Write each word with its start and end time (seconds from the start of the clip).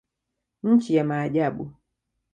Nchi 0.63 0.93
ya 0.95 1.03
maajabu. 1.03 1.71